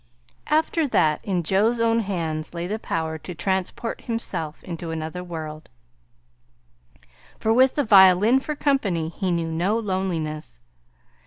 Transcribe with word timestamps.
After 0.47 0.87
that, 0.87 1.23
in 1.23 1.43
Joe's 1.43 1.79
own 1.79 1.99
hands 1.99 2.55
lay 2.55 2.65
the 2.65 2.79
power 2.79 3.19
to 3.19 3.35
transport 3.35 4.01
himself 4.05 4.63
into 4.63 4.89
another 4.89 5.23
world, 5.23 5.69
for 7.39 7.53
with 7.53 7.75
the 7.75 7.83
violin 7.83 8.39
for 8.39 8.55
company 8.55 9.09
he 9.09 9.29
knew 9.31 9.51
no 9.51 9.77
loneliness. 9.77 10.59